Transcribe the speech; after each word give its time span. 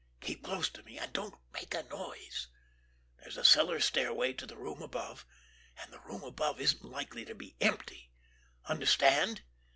Keep 0.19 0.41
close 0.43 0.67
to 0.69 0.81
me. 0.81 0.97
And 0.97 1.13
don't 1.13 1.35
make 1.53 1.75
a 1.75 1.83
noise. 1.83 2.47
There's 3.19 3.37
a 3.37 3.45
cellar 3.45 3.79
stairway 3.79 4.33
to 4.33 4.47
the 4.47 4.57
room 4.57 4.81
above, 4.81 5.27
and 5.79 5.93
the 5.93 5.99
room 5.99 6.23
above 6.23 6.59
isn't 6.59 6.83
likely 6.83 7.23
to 7.23 7.35
be 7.35 7.55
empty! 7.61 8.09
Understand?" 8.65 9.43